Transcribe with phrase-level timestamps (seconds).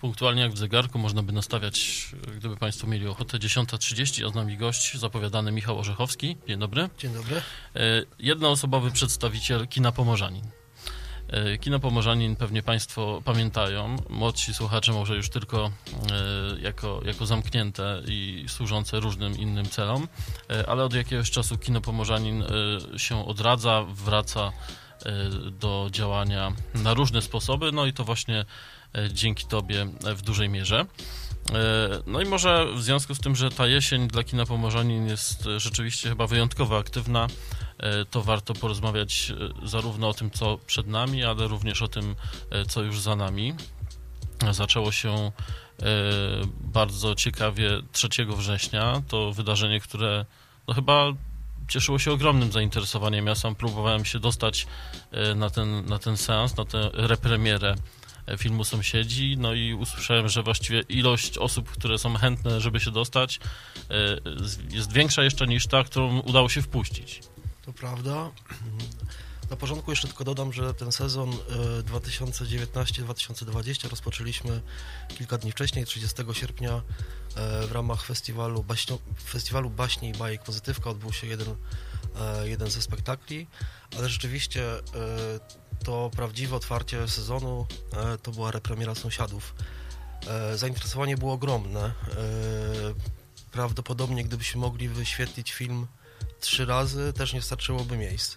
[0.00, 4.56] Punktualnie jak w zegarku można by nastawiać, gdyby Państwo mieli ochotę, 10.30, a z nami
[4.56, 6.36] gość zapowiadany Michał Orzechowski.
[6.48, 6.88] Dzień dobry.
[6.98, 7.36] Dzień dobry.
[7.36, 7.40] E,
[8.18, 10.44] Jednoosobowy przedstawiciel kina Pomorzanin.
[11.28, 15.70] E, Kino Pomorzanin pewnie Państwo pamiętają, młodsi słuchacze może już tylko e,
[16.60, 20.08] jako, jako zamknięte i służące różnym innym celom,
[20.50, 24.52] e, ale od jakiegoś czasu Kino Pomorzanin e, się odradza, wraca
[25.06, 28.44] e, do działania na różne sposoby, no i to właśnie e,
[29.12, 30.80] dzięki Tobie e, w dużej mierze.
[30.80, 31.54] E,
[32.06, 35.60] No i może w związku z tym, że ta jesień dla kina Pomorzanin jest e,
[35.60, 37.26] rzeczywiście chyba wyjątkowo aktywna,
[37.78, 39.32] e, to warto porozmawiać
[39.64, 42.14] e, zarówno o tym, co przed nami, ale również o tym,
[42.50, 43.54] e, co już za nami.
[44.50, 45.32] Zaczęło się e,
[46.60, 49.02] bardzo ciekawie 3 września.
[49.08, 50.24] To wydarzenie, które
[50.68, 51.12] no chyba
[51.68, 53.26] cieszyło się ogromnym zainteresowaniem.
[53.26, 54.66] Ja sam próbowałem się dostać
[55.10, 57.97] e, na ten, na ten seans, na tę repremierę e,
[58.36, 63.40] filmu Sąsiedzi, no i usłyszałem, że właściwie ilość osób, które są chętne, żeby się dostać,
[63.90, 64.20] e,
[64.70, 67.20] jest większa jeszcze niż ta, którą udało się wpuścić.
[67.62, 68.30] To prawda.
[69.50, 71.34] Na porządku jeszcze tylko dodam, że ten sezon e,
[71.82, 74.62] 2019-2020 rozpoczęliśmy
[75.08, 76.82] kilka dni wcześniej, 30 sierpnia e,
[77.66, 78.64] w ramach festiwalu,
[79.24, 81.48] festiwalu Baśni i Bajek Pozytywka odbył się jeden,
[82.16, 83.46] e, jeden ze spektakli,
[83.98, 84.80] ale rzeczywiście e,
[85.84, 89.54] to prawdziwe otwarcie sezonu e, to była repremiera Sąsiadów.
[90.26, 91.84] E, Zainteresowanie było ogromne.
[91.84, 91.92] E,
[93.52, 95.86] Prawdopodobnie gdybyśmy mogli wyświetlić film
[96.40, 98.36] trzy razy, też nie starczyłoby miejsc.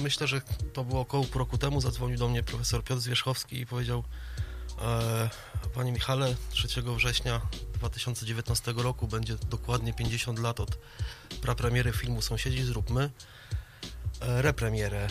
[0.00, 0.40] Myślę, że
[0.72, 1.80] to było około pół roku temu.
[1.80, 4.04] Zadzwonił do mnie profesor Piotr Zwierzchowski i powiedział:
[5.74, 7.40] Panie Michale, 3 września
[7.74, 10.78] 2019 roku będzie dokładnie 50 lat od
[11.42, 13.10] prapremiery filmu Sąsiedzi, zróbmy
[14.26, 15.06] repremierę.
[15.06, 15.08] E,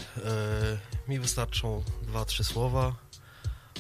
[1.07, 2.95] Mi wystarczą dwa, trzy słowa.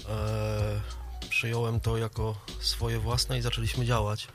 [0.09, 0.81] E,
[1.29, 4.27] Przyjąłem to jako swoje własne i zaczęliśmy działać.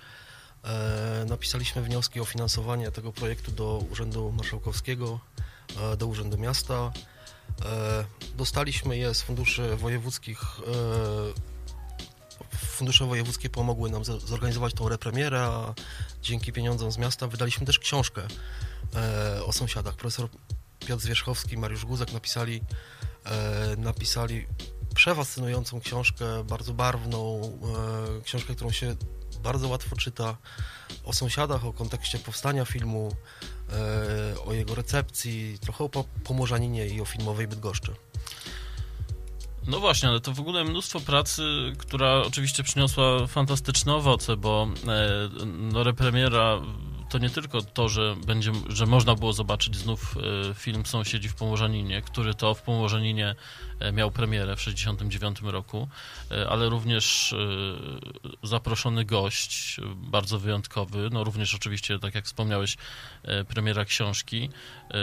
[0.65, 5.21] E, Napisaliśmy wnioski o finansowanie tego projektu do Urzędu Marszałkowskiego,
[5.99, 6.93] do Urzędu Miasta.
[8.37, 10.41] Dostaliśmy je z funduszy wojewódzkich.
[12.57, 15.75] Fundusze wojewódzkie pomogły nam zorganizować tą repremierę, a
[16.23, 18.23] dzięki pieniądzom z miasta wydaliśmy też książkę
[19.47, 19.95] o sąsiadach.
[19.97, 20.29] Profesor
[20.89, 22.61] Piotr Zwierzchowski, Mariusz Guzek napisali,
[23.25, 24.47] e, napisali
[24.95, 27.41] przefascynującą książkę, bardzo barwną,
[28.19, 28.97] e, książkę, którą się
[29.43, 30.37] bardzo łatwo czyta
[31.05, 33.17] o sąsiadach, o kontekście powstania filmu,
[33.73, 37.95] e, o jego recepcji, trochę o po- Pomorzaninie i o filmowej Bydgoszczy.
[39.67, 41.43] No właśnie, ale to w ogóle mnóstwo pracy,
[41.79, 44.69] która oczywiście przyniosła fantastyczne owoce, bo
[45.47, 46.61] no, repremiera
[47.09, 50.17] to nie tylko to, że, będzie, że można było zobaczyć znów
[50.51, 53.35] e, film Sąsiedzi w Pomorzaninie, który to w Pomorzaninie
[53.93, 55.89] miał premierę w 1969 roku,
[56.31, 62.77] e, ale również e, zaproszony gość, e, bardzo wyjątkowy, no również oczywiście, tak jak wspomniałeś,
[63.23, 64.51] e, premiera książki,
[64.91, 64.95] e,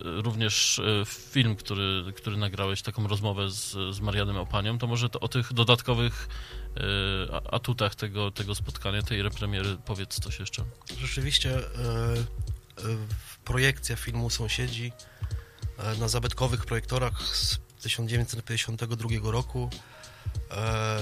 [0.00, 5.20] również e, film, który, który nagrałeś, taką rozmowę z, z Marianem Opanią, to może to
[5.20, 6.28] o tych dodatkowych
[6.76, 10.64] e, atutach tego, tego spotkania, tej repremiery powiedz coś jeszcze.
[11.00, 11.64] Rzeczywiście e, e,
[13.44, 14.92] projekcja filmu Sąsiedzi
[15.78, 19.70] e, na zabytkowych projektorach z 1952 roku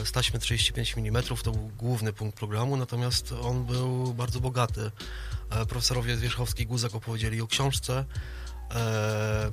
[0.05, 4.91] z taśmy 35 mm to był główny punkt programu, natomiast on był bardzo bogaty.
[5.51, 8.05] E, Profesorowie Zwierzchowski i Guzek opowiedzieli o książce.
[8.75, 9.53] E,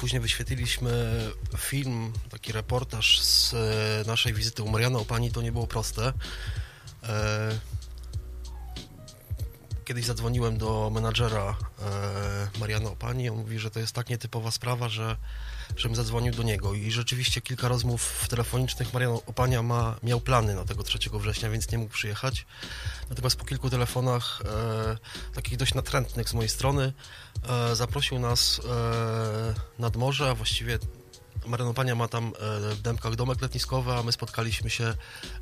[0.00, 1.20] Później wyświetliliśmy
[1.58, 3.58] film, taki reportaż z e,
[4.06, 5.32] naszej wizyty u Mariana Opani.
[5.32, 6.12] To nie było proste.
[9.84, 13.28] Kiedyś zadzwoniłem do menadżera e, Mariana Opani.
[13.28, 15.16] On mówi, że to jest tak nietypowa sprawa, że
[15.76, 16.74] żebym zadzwonił do niego.
[16.74, 21.70] I rzeczywiście kilka rozmów telefonicznych Marian Opania ma, miał plany na tego 3 września, więc
[21.70, 22.46] nie mógł przyjechać.
[23.10, 26.92] Natomiast po kilku telefonach, e, takich dość natrętnych z mojej strony,
[27.48, 30.78] e, zaprosił nas e, nad morze, a właściwie
[31.46, 34.94] Marian Opania ma tam e, w Dębkach domek letniskowy, a my spotkaliśmy się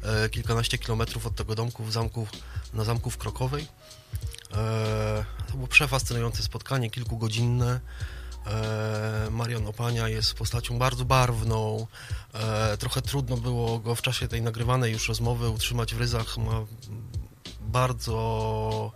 [0.02, 2.26] e, kilkanaście kilometrów od tego domku w zamku,
[2.74, 3.66] na zamku w Krokowej.
[4.52, 7.80] E, To było przefascynujące spotkanie, kilkugodzinne.
[9.30, 11.86] Marian Opania jest postacią bardzo barwną.
[12.78, 16.38] Trochę trudno było go w czasie tej nagrywanej już rozmowy utrzymać w ryzach.
[16.38, 16.64] Ma
[17.60, 18.92] bardzo.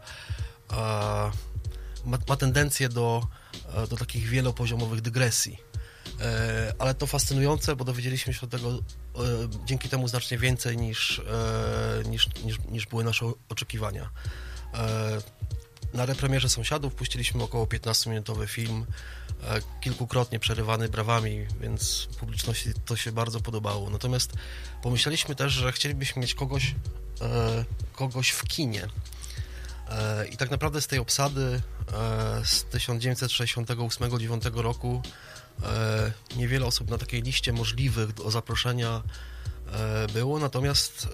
[2.05, 3.27] Ma, ma tendencję do,
[3.91, 5.59] do takich wielopoziomowych dygresji.
[6.21, 8.79] E, Ale to fascynujące, bo dowiedzieliśmy się od tego e,
[9.65, 14.11] dzięki temu znacznie więcej niż, e, niż, niż, niż były nasze oczekiwania.
[15.95, 18.87] Na repremierze Sąsiadów puściliśmy około 15-minutowy film,
[19.81, 23.91] kilkukrotnie przerywany brawami, więc publiczności to się bardzo podobało.
[23.91, 24.33] Natomiast
[24.83, 26.75] pomyśleliśmy też, że chcielibyśmy mieć kogoś,
[27.93, 28.87] kogoś w kinie.
[30.33, 31.61] I tak naprawdę z tej obsady
[32.45, 35.03] z 1968-9 roku
[36.37, 39.03] niewiele osób na takiej liście możliwych do zaproszenia
[39.73, 41.09] e, było, natomiast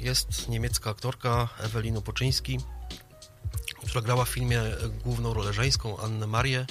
[0.00, 2.58] e, jest niemiecka aktorka Ewelina Poczyński,
[3.86, 4.62] która grała w filmie
[5.04, 6.66] główną rolę żeńską, Annę Marię.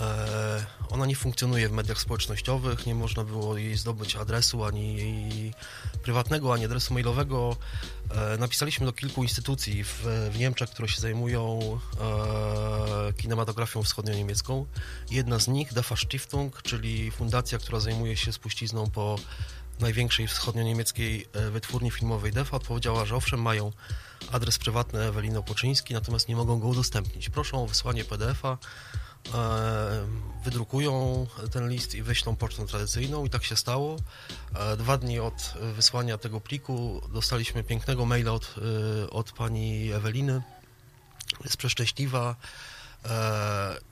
[0.00, 5.54] E, Ona nie funkcjonuje w mediach społecznościowych, nie można było jej zdobyć adresu ani jej
[6.02, 7.56] prywatnego, ani adresu mailowego.
[8.10, 10.02] E, Napisaliśmy do kilku instytucji w,
[10.32, 11.60] w Niemczech, które się zajmują
[12.00, 14.66] e, kinematografią wschodnio-niemiecką.
[15.10, 19.18] Jedna z nich, Defa Stiftung, czyli fundacja, która zajmuje się spuścizną po
[19.80, 23.72] największej wschodnio-niemieckiej e, wytwórni filmowej DEFA, odpowiedziała, że owszem, mają
[24.32, 27.30] adres prywatny Eweliny Opoczyński, natomiast nie mogą go udostępnić.
[27.30, 28.58] Proszą o wysłanie PDF-a,
[29.34, 30.06] e,
[30.44, 33.96] wydrukują ten list i wyślą pocztą tradycyjną i tak się stało.
[34.54, 38.54] E, Dwa dni od wysłania tego pliku dostaliśmy pięknego maila od,
[39.10, 40.42] od pani Eweliny.
[41.44, 42.36] Jest przeszczęśliwa,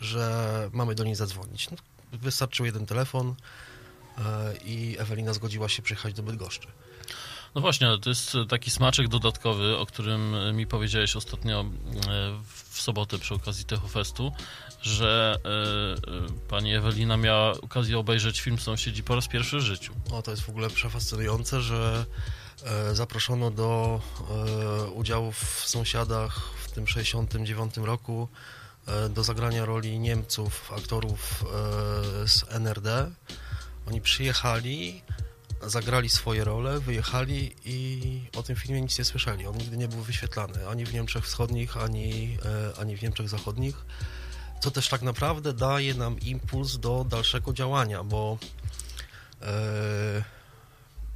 [0.00, 1.70] że mamy do niej zadzwonić.
[1.70, 1.76] No,
[2.12, 3.35] wystarczył jeden telefon
[4.64, 6.69] i Ewelina zgodziła się przyjechać do Bydgoszczy.
[7.55, 11.64] No właśnie, ale to jest taki smaczek dodatkowy, o którym mi powiedziałeś ostatnio e,
[12.70, 14.32] w sobotę przy okazji Techofestu,
[14.82, 19.94] że e, e, pani Ewelina miała okazję obejrzeć film Sąsiedzi po raz pierwszy w życiu.
[20.11, 22.06] O, to jest w ogóle przefascynujące, że
[22.64, 24.00] e, zaproszono do
[24.31, 28.29] e, udziału w Sąsiadach w tym 69 roku
[28.87, 31.44] e, do zagrania roli Niemców, aktorów
[32.25, 33.11] e, z NRD.
[33.87, 35.02] Oni przyjechali,
[35.67, 38.00] zagrali swoje role, wyjechali i
[38.37, 39.46] o tym filmie nic nie słyszeli.
[39.46, 43.84] On nigdy nie był wyświetlany ani w Niemczech Wschodnich, ani, e, ani w Niemczech Zachodnich.
[44.61, 48.38] Co też tak naprawdę daje nam impuls do dalszego działania, bo
[49.43, 49.46] e,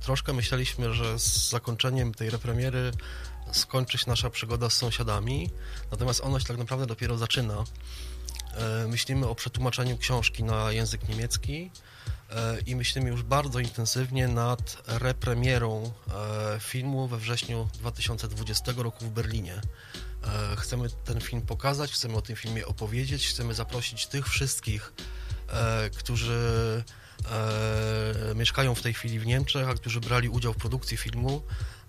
[0.00, 2.92] troszkę myśleliśmy, że z zakończeniem tej repremiery
[3.52, 5.50] skończy się nasza przygoda z sąsiadami,
[5.90, 7.64] natomiast ona się tak naprawdę dopiero zaczyna.
[8.54, 11.70] E, myślimy o przetłumaczeniu książki na język niemiecki
[12.66, 15.92] i myślimy już bardzo intensywnie nad repremierą
[16.54, 19.54] e, filmu we wrześniu 2020 roku w Berlinie.
[19.54, 24.92] E, Chcemy ten film pokazać, chcemy o tym filmie opowiedzieć, chcemy zaprosić tych wszystkich,
[25.48, 26.84] e, którzy
[27.30, 31.42] e, mieszkają w tej chwili w Niemczech, a którzy brali udział w produkcji filmu,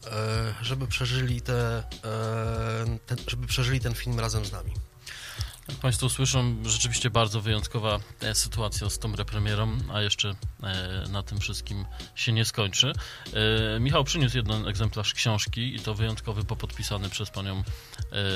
[0.05, 4.71] e, żeby przeżyli, te, e, żeby przeżyli ten film razem z nami.
[5.69, 11.23] Jak Państwo słyszą, rzeczywiście bardzo wyjątkowa e, sytuacja z tą repremierą, a jeszcze e, na
[11.23, 11.85] tym wszystkim
[12.15, 12.93] się nie skończy.
[13.75, 17.63] E, Michał przyniósł jeden egzemplarz książki i to wyjątkowy, popodpisany przez panią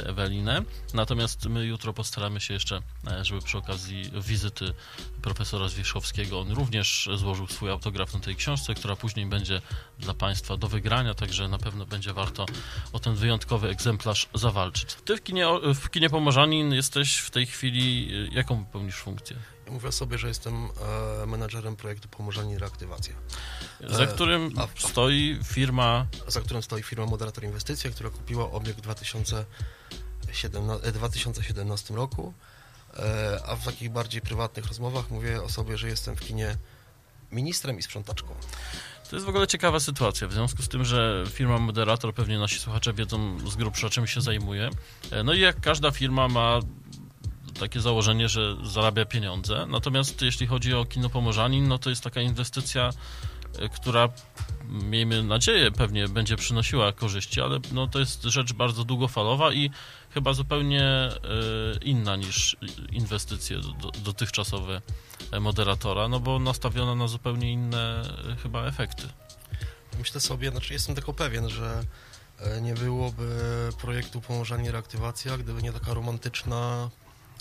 [0.05, 0.61] Ewelinę.
[0.93, 2.81] Natomiast my jutro postaramy się jeszcze,
[3.21, 4.73] żeby przy okazji wizyty
[5.21, 9.61] profesora Zwierzchowskiego, on również złożył swój autograf na tej książce, która później będzie
[9.99, 12.45] dla Państwa do wygrania, także na pewno będzie warto
[12.93, 14.95] o ten wyjątkowy egzemplarz zawalczyć.
[15.05, 19.37] Ty w kinie, w kinie Pomorzanin jesteś w tej chwili, y, jaką pełnisz funkcję?
[19.65, 20.67] Ja mówię sobie, że jestem
[21.21, 23.13] e, menadżerem projektu Pomorzanie Reaktywacja,
[23.89, 28.79] Za E, którym a- stoi firma, za którym stoi firma Moderator Inwestycja, która kupiła obiekt
[28.79, 32.33] w 2017, e, 2017 roku,
[32.97, 36.57] e, a w takich bardziej prywatnych rozmowach mówię o sobie, że jestem w kinie
[37.31, 38.33] ministrem i sprzątaczką.
[39.09, 42.59] to jest w ogóle ciekawa sytuacja, w związku z tym, że firma Moderator, pewnie nasi
[42.59, 44.69] słuchacze wiedzą z grubsza czym się zajmuje,
[45.11, 46.59] E, no i jak każda firma ma
[47.61, 52.21] takie założenie, że zarabia pieniądze, natomiast jeśli chodzi o kino Pomorzanin, no to jest taka
[52.21, 52.89] inwestycja,
[53.59, 54.09] e, która
[54.69, 59.71] miejmy nadzieję pewnie będzie przynosiła korzyści, ale no to jest rzecz bardzo długofalowa i
[60.13, 61.11] chyba zupełnie e,
[61.81, 62.57] inna niż
[62.91, 64.81] inwestycje do, dotychczasowe
[65.31, 68.03] e, moderatora, no bo nastawiona na zupełnie inne
[68.43, 69.03] chyba efekty.
[69.99, 71.83] Myślę sobie, znaczy jestem tylko pewien, że
[72.61, 73.39] nie byłoby
[73.81, 76.89] projektu Pomorzanie Reaktywacja, gdyby nie taka romantyczna,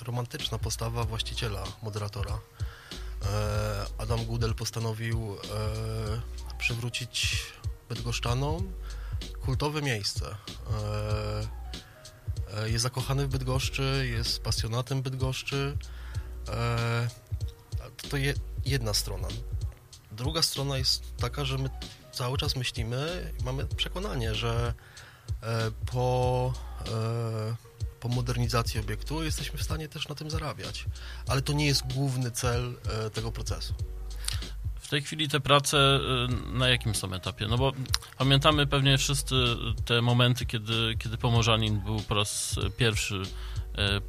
[0.02, 2.38] romantyczna postawa właściciela, moderatora.
[3.24, 7.42] E, Adam Gudel postanowił e, przywrócić
[7.88, 8.72] Bydgoszczanom
[9.44, 10.26] kultowe miejsce.
[10.26, 11.60] E,
[12.70, 15.78] Jest zakochany w Bydgoszczy, jest pasjonatem Bydgoszczy.
[18.10, 19.28] To je, jedna strona.
[20.12, 21.70] Druga strona jest taka, że my
[22.12, 24.74] cały czas myślimy, mamy przekonanie, że
[25.92, 26.52] po,
[28.00, 30.84] po modernizacji obiektu jesteśmy w stanie też na tym zarabiać.
[31.28, 32.74] Ale to nie jest główny cel
[33.06, 33.74] e, tego procesu.
[34.80, 37.46] W tej chwili te prace y, na jakim są etapie?
[37.48, 37.72] No bo
[38.18, 39.34] pamiętamy pewnie wszyscy
[39.84, 43.22] te momenty, kiedy, kiedy Pomorzanin był po raz pierwszy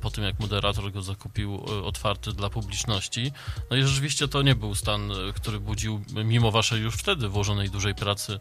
[0.01, 3.31] po tym, jak moderator go zakupił, y, otwarty dla publiczności.
[3.69, 7.95] No i rzeczywiście to nie był stan, który budził, mimo waszej już wtedy włożonej dużej
[7.95, 8.39] pracy,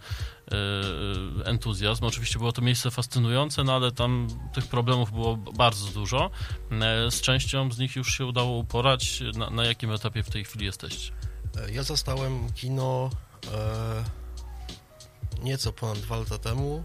[1.45, 2.05] entuzjazm.
[2.05, 6.31] Oczywiście było to miejsce fascynujące, no ale tam tych problemów było bardzo dużo.
[7.11, 9.23] Z częścią z nich już się udało uporać.
[9.37, 11.12] Na, na jakim etapie w tej chwili jesteście?
[11.57, 13.11] E, ja zastałem kino
[13.53, 14.05] e,
[15.43, 16.85] nieco ponad dwa lata temu.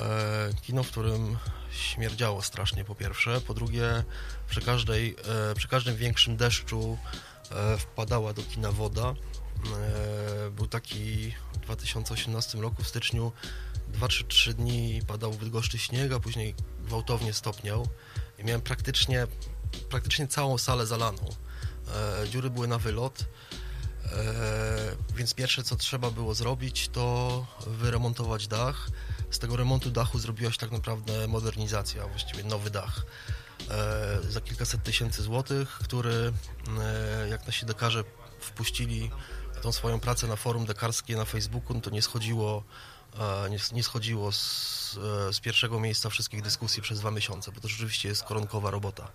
[0.00, 1.36] E, kino, w którym
[1.70, 4.04] śmierdziało strasznie po pierwsze, po drugie
[4.48, 5.16] przy, każdej,
[5.50, 6.98] e, przy każdym większym deszczu
[7.50, 9.14] e, wpadała do kina woda.
[10.50, 13.32] Był taki w 2018 roku w styczniu
[13.92, 17.88] 2-3 dni padał w Bydgoszczy śnieg, a później gwałtownie stopniał
[18.38, 19.26] i miałem praktycznie,
[19.90, 21.34] praktycznie całą salę zalaną.
[22.30, 23.24] Dziury były na wylot.
[24.12, 28.88] E, więc pierwsze, co trzeba było zrobić, to wyremontować dach.
[29.30, 33.02] Z tego remontu dachu zrobiła się tak naprawdę modernizacja, właściwie nowy dach.
[33.70, 36.32] E, za kilkaset tysięcy złotych, który,
[36.80, 38.04] e, jak nasi dekarze
[38.40, 39.10] wpuścili
[39.62, 42.62] tą swoją pracę na forum dekarskie na Facebooku, no to nie schodziło,
[43.50, 44.98] nie, nie schodziło z,
[45.30, 49.12] z pierwszego miejsca wszystkich dyskusji przez dwa miesiące, bo to rzeczywiście jest koronkowa robota.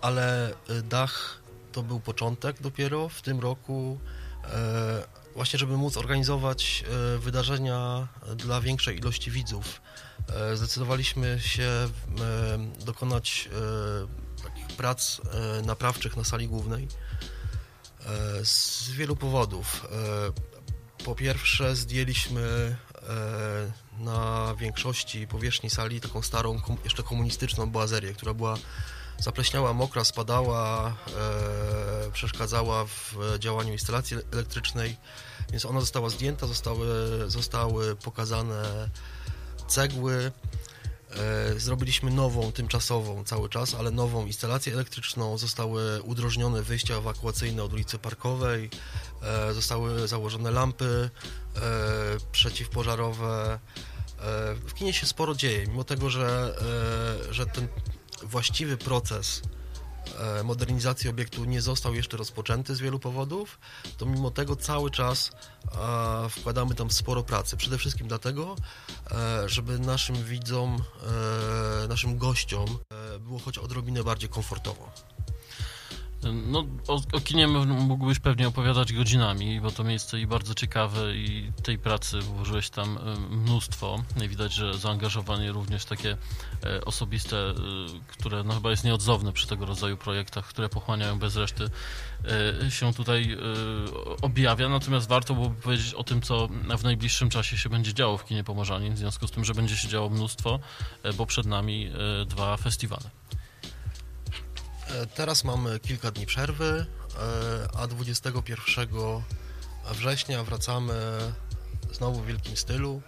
[0.00, 1.40] Ale dach
[1.72, 3.98] to był początek dopiero w tym roku,
[4.44, 9.80] e, właśnie żeby móc organizować e, wydarzenia dla większej ilości widzów.
[10.28, 11.88] E, zdecydowaliśmy się
[12.86, 13.48] dokonać
[14.42, 15.20] takich prac
[15.66, 16.88] naprawczych na sali głównej
[18.44, 19.86] z wielu powodów.
[21.04, 22.76] Po pierwsze zdjęliśmy
[23.98, 28.56] na większości powierzchni sali taką starą, jeszcze komunistyczną boazerię, która była
[29.18, 30.88] zapleśniała, mokra, spadała,
[32.06, 34.96] e, przeszkadzała w działaniu instalacji elektrycznej,
[35.50, 36.86] więc ona została zdjęta, zostały,
[37.26, 38.88] zostały pokazane
[39.68, 40.32] cegły.
[41.10, 45.38] E, zrobiliśmy nową, tymczasową cały czas, ale nową instalację elektryczną.
[45.38, 48.70] Zostały udrożnione wyjścia ewakuacyjne od ulicy Parkowej,
[49.22, 51.10] e, zostały założone lampy
[51.56, 51.60] e,
[52.32, 53.58] przeciwpożarowe.
[54.20, 56.54] E, w kinie się sporo dzieje, mimo tego, że,
[57.30, 57.68] e, że ten
[58.22, 59.42] właściwy proces
[60.38, 63.58] e, modernizacji obiektu nie został jeszcze rozpoczęty z wielu powodów,
[63.96, 67.56] to mimo tego cały czas e, wkładamy tam sporo pracy.
[67.56, 68.56] Przede wszystkim dlatego,
[69.10, 70.84] e, żeby naszym widzom,
[71.88, 72.78] naszym gościom
[73.20, 74.92] było choć odrobinę bardziej komfortowo.
[76.22, 81.52] No, o, o, kinie mógłbyś pewnie opowiadać godzinami, bo to miejsce i bardzo ciekawe i
[81.62, 84.02] tej pracy włożyłeś tam e, mnóstwo.
[84.28, 86.16] Widać, że zaangażowanie również takie
[86.64, 87.54] e, osobiste, e,
[88.08, 91.64] które no chyba jest nieodzowne przy tego rodzaju projektach, które pochłaniają bez reszty
[92.70, 93.36] się tutaj
[94.22, 94.68] objawia.
[94.68, 96.48] Natomiast warto byłoby powiedzieć o tym, co
[96.78, 99.76] w najbliższym czasie się będzie działo w kinie Pomorzanin, w związku z tym, że będzie
[99.76, 100.58] się działo mnóstwo,
[101.16, 101.90] bo przed nami
[102.26, 103.10] dwa festiwale.
[104.88, 106.86] E, teraz mamy kilka dni przerwy,
[107.74, 109.22] e, a 21
[109.92, 110.94] września wracamy
[111.92, 113.02] znowu w wielkim stylu.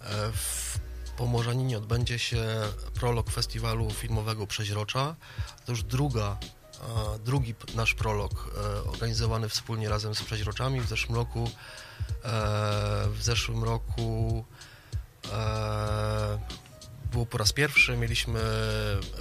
[0.00, 0.78] E, w
[1.16, 2.46] Pomorzaninie odbędzie się
[2.94, 5.16] prolog festiwalu filmowego Przeźrocza.
[5.64, 6.36] To już druga,
[7.24, 8.54] drugi nasz prolog
[8.86, 10.80] organizowany wspólnie razem z Przeźroczami.
[10.80, 11.50] W zeszłym roku
[13.12, 14.44] w zeszłym roku
[17.12, 17.96] było po raz pierwszy.
[17.96, 18.40] Mieliśmy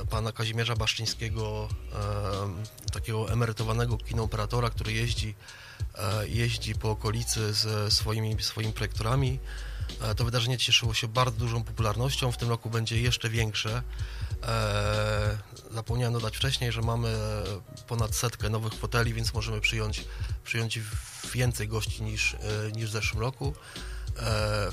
[0.10, 5.36] pana Kazimierza Baszczyńskiego, e, takiego emerytowanego kinooperatora, który jeździ,
[5.96, 9.40] e, jeździ po okolicy ze swoimi, swoimi projektorami.
[10.02, 12.32] E, to wydarzenie cieszyło się bardzo dużą popularnością.
[12.32, 13.82] W tym roku będzie jeszcze większe.
[14.44, 15.38] E,
[15.72, 17.16] zapomniałem dodać wcześniej, że mamy
[17.88, 20.06] ponad setkę nowych foteli, więc możemy przyjąć,
[20.44, 20.80] przyjąć
[21.34, 23.54] więcej gości niż, e, niż w zeszłym roku.
[24.20, 24.68] E,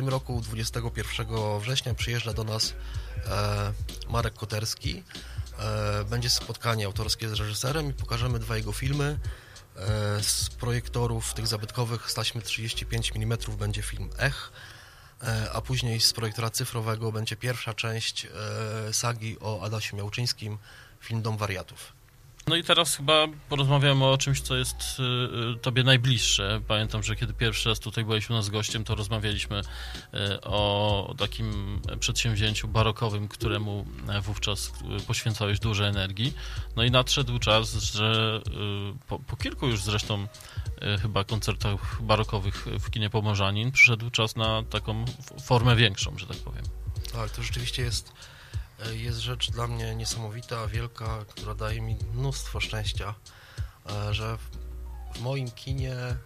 [0.00, 1.26] tym roku 21
[1.60, 2.74] września przyjeżdża do nas
[3.26, 3.72] e,
[4.08, 5.02] Marek Koterski.
[5.58, 9.18] E, będzie spotkanie autorskie z reżyserem i pokażemy dwa jego filmy.
[9.76, 14.52] E, z projektorów tych zabytkowych z taśmy 35 mm będzie film Ech,
[15.52, 18.26] a później z projektora cyfrowego będzie pierwsza część
[18.92, 20.58] sagi o Adasiu Miałczyńskim,
[21.00, 21.92] film Dom Wariatów.
[22.46, 25.02] No i teraz chyba porozmawiamy o czymś, co jest y,
[25.56, 26.60] y, tobie najbliższe.
[26.68, 31.80] Pamiętam, że kiedy pierwszy raz tutaj byłeś u nas gościem, to rozmawialiśmy y, o takim
[32.00, 33.86] przedsięwzięciu barokowym, któremu
[34.22, 34.72] wówczas
[35.06, 36.34] poświęcałeś dużo energii.
[36.76, 38.40] No i nadszedł czas, że
[39.08, 40.26] po, po kilku już zresztą
[41.02, 45.04] chyba koncertach barokowych w kinie Pomorzanin przyszedł czas na taką
[45.42, 46.64] formę większą, że tak powiem.
[47.12, 48.12] Tak, to rzeczywiście jest
[48.92, 53.14] jest rzecz dla mnie niesamowita, wielka, która daje mi mnóstwo szczęścia,
[53.90, 54.38] e, że
[55.14, 56.16] w moim kinie e,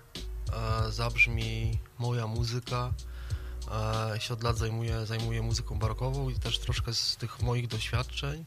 [0.88, 2.92] zabrzmi moja muzyka.
[4.14, 8.44] E, się od lat zajmuję, zajmuję muzyką barokową i też troszkę z tych moich doświadczeń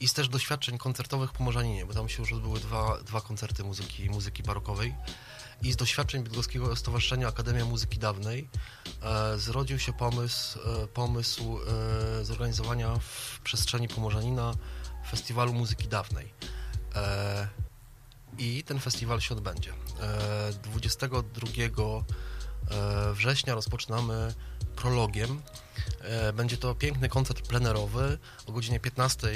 [0.00, 3.64] i z też doświadczeń koncertowych po Morzaninie, bo tam się już odbyły dwa, dwa koncerty
[3.64, 4.94] muzyki, muzyki barokowej
[5.62, 8.48] i z doświadczeń Bydgoskiego Stowarzyszenia Akademia Muzyki Dawnej
[9.02, 11.58] e, zrodził się pomysł, e, pomysł
[12.20, 14.54] e, zorganizowania w przestrzeni Pomorzanina
[15.10, 16.34] festiwalu muzyki dawnej.
[16.94, 17.48] E,
[18.38, 19.72] I ten festiwal się odbędzie.
[20.00, 24.34] E, 22 e, września rozpoczynamy
[24.80, 25.42] prologiem.
[26.00, 28.18] E, Będzie to piękny koncert plenerowy.
[28.46, 29.32] O godzinie 15 e,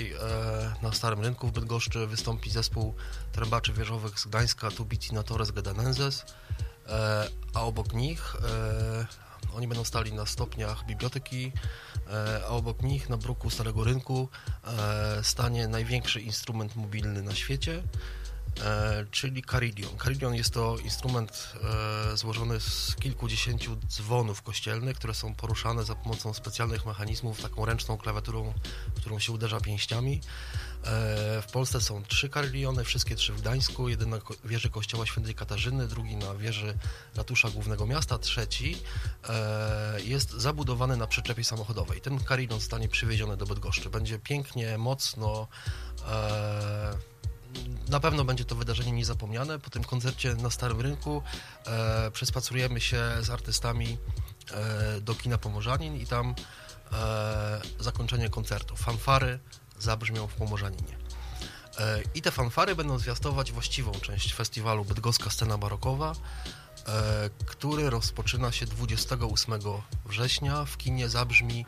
[0.82, 2.94] na Starym Rynku w Bydgoszczy wystąpi zespół
[3.32, 6.24] trębaczy wieżowych z Gdańska Tubiti Natores Gedanenses,
[6.86, 8.36] e, a obok nich
[9.56, 11.52] oni będą stali na stopniach biblioteki,
[12.44, 14.28] a obok nich na bruku Starego Rynku
[15.22, 17.82] stanie największy instrument mobilny na świecie,
[19.11, 19.99] czyli carillon.
[19.99, 21.52] Carillon jest to instrument
[22.12, 27.96] e, złożony z kilkudziesięciu dzwonów kościelnych, które są poruszane za pomocą specjalnych mechanizmów, taką ręczną
[27.96, 28.54] klawiaturą,
[28.96, 30.20] którą się uderza pięściami.
[30.84, 35.34] E, W Polsce są trzy carillony, wszystkie trzy w Gdańsku, jeden na wieży kościoła świętej
[35.34, 36.78] Katarzyny, drugi na wieży
[37.16, 38.78] ratusza głównego miasta, trzeci
[39.28, 42.00] e, jest zabudowany na przyczepie samochodowej.
[42.00, 43.90] Ten carillon zostanie przywieziony do Bydgoszczy.
[43.90, 45.49] Będzie pięknie, mocno,
[46.08, 47.14] e,
[47.88, 49.58] na pewno będzie to wydarzenie niezapomniane.
[49.58, 51.23] Po tym koncercie na Starym Rynku
[51.66, 53.99] e, przespacerujemy się z artystami
[54.50, 56.34] e, do kina Pomorzanin i tam
[56.92, 58.76] e, zakończenie koncertu.
[58.76, 59.38] Fanfary
[59.78, 60.96] zabrzmią w Pomorzaninie.
[61.78, 68.52] E, I te fanfary będą zwiastować właściwą część festiwalu Bydgoska Scena Barokowa, e, który rozpoczyna
[68.52, 69.61] się 28
[70.06, 70.64] września.
[70.64, 71.66] W kinie zabrzmi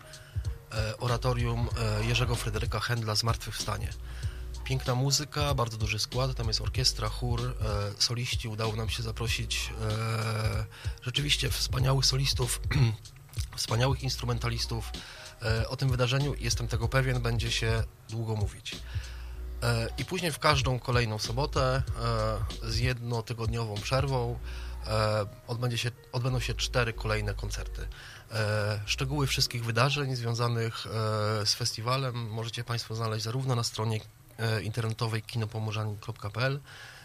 [0.73, 1.69] e, oratorium
[2.01, 3.93] e, Jerzego Fryderyka Händla Zmartwychwstanie.
[4.67, 8.49] Piękna muzyka, bardzo duży skład, tam jest orkiestra, chór, e, soliści.
[8.49, 10.65] Udało nam się zaprosić e,
[11.03, 12.61] rzeczywiście wspaniałych solistów,
[13.57, 14.91] wspaniałych instrumentalistów.
[15.43, 18.77] E, o tym wydarzeniu, jestem tego pewien, będzie się długo mówić.
[19.63, 21.83] E, I później w każdą kolejną sobotę
[22.65, 24.39] e, z jednotygodniową przerwą
[24.87, 27.89] e, odbędzie się, odbędą się cztery kolejne koncerty.
[28.87, 30.87] Szczegóły wszystkich wydarzeń związanych
[31.45, 34.01] z festiwalem możecie Państwo znaleźć zarówno na stronie
[34.63, 36.61] internetowej kinopomorzanin.pl,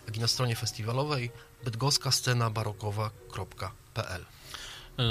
[0.08, 1.32] jak i na stronie festiwalowej
[1.64, 4.26] bydgoska scena barokowa.pl.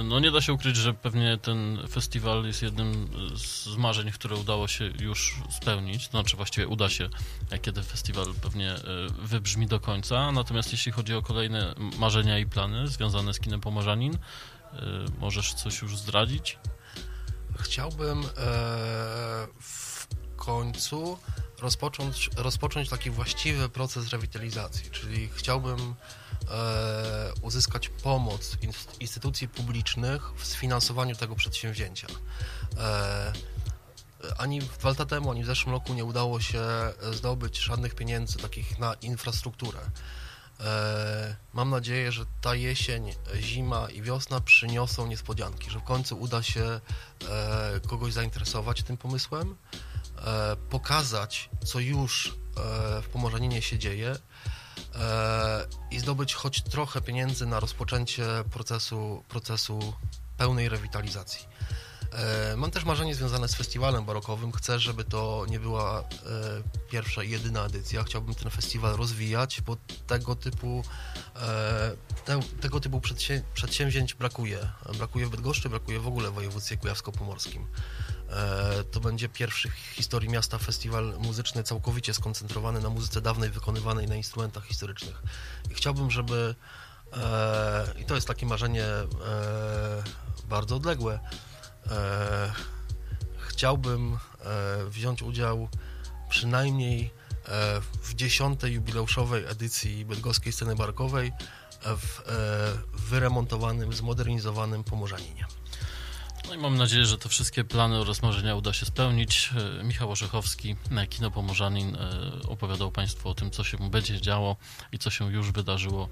[0.04, 4.68] No nie da się ukryć, że pewnie ten festiwal jest jednym z marzeń, które udało
[4.68, 6.11] się już spełnić.
[6.11, 7.09] Znaczy właściwie uda się,
[7.62, 8.80] kiedy festiwal pewnie e,
[9.22, 10.33] wybrzmi do końca.
[10.33, 14.18] Natomiast jeśli chodzi o kolejne marzenia i plany związane z kinem Pomorzanin, e,
[15.18, 16.59] możesz coś już zdradzić?
[17.59, 18.24] Chciałbym e,
[19.61, 20.06] w
[20.37, 21.18] końcu
[21.61, 25.94] rozpocząć, rozpocząć taki właściwy proces rewitalizacji, czyli chciałbym
[26.51, 32.07] e, uzyskać pomoc inst- instytucji publicznych w sfinansowaniu tego przedsięwzięcia.
[32.79, 33.33] E,
[34.38, 36.62] ani dwa lata temu, ani w zeszłym roku nie udało się
[37.12, 39.79] zdobyć żadnych pieniędzy takich na infrastrukturę.
[40.61, 46.42] E, Mam nadzieję, że ta jesień, zima i wiosna przyniosą niespodzianki, że w końcu uda
[46.42, 46.81] się
[47.31, 49.57] e, kogoś zainteresować tym pomysłem,
[50.70, 54.16] pokazać, co już e, w Pomorzaninie się dzieje
[54.94, 59.94] e, i zdobyć choć trochę pieniędzy na rozpoczęcie procesu, procesu
[60.37, 61.48] pełnej rewitalizacji.
[62.12, 64.53] E, Mam też marzenie związane z festiwalem barokowym.
[64.53, 66.05] Chcę, żeby to nie była e,
[66.90, 68.05] pierwsza i jedyna edycja.
[68.05, 70.83] Chciałbym ten festiwal rozwijać, bo tego typu,
[71.37, 74.68] e, te, tego typu przedsię, przedsięwzięć brakuje.
[74.99, 77.66] Brakuje w Bydgoszczy, brakuje w ogóle w województwie kujawsko-pomorskim.
[78.90, 84.14] To będzie pierwszy w historii miasta festiwal muzyczny całkowicie skoncentrowany na muzyce dawnej wykonywanej na
[84.14, 85.23] instrumentach historycznych.
[85.70, 86.55] I chciałbym, żeby
[88.01, 88.85] i to jest takie marzenie
[90.49, 91.20] bardzo odległe,
[93.48, 95.68] chciałbym e, wziąć udział
[96.31, 97.11] przynajmniej
[97.48, 101.33] e, w dziesiątej jubileuszowej edycji bydgoskiej sceny barkowej e,
[101.96, 105.46] w e, wyremontowanym, zmodernizowanym Pomorzaninie.
[106.50, 109.50] No i mam nadzieję, że te wszystkie plany oraz marzenia uda się spełnić.
[109.80, 111.98] E, Michał Orzechowski, e, Kino Pomorzanin, e,
[112.48, 114.56] opowiadał Państwu o tym, co się będzie działo
[114.92, 116.08] i co się już wydarzyło,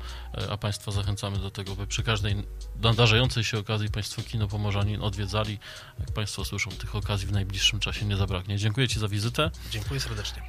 [0.51, 2.37] a Państwa zachęcamy do tego, by przy każdej
[2.83, 5.59] nadarzającej się okazji Państwo Kino Pomorzanin odwiedzali.
[5.99, 8.59] Jak Państwo słyszą, tych okazji w najbliższym czasie nie zabraknie.
[8.59, 9.51] Dziękuję Ci za wizytę.
[9.71, 10.43] Dziękuję serdecznie.